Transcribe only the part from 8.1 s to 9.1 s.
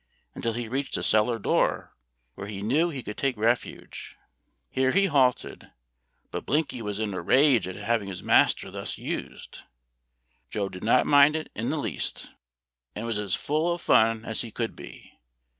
master thus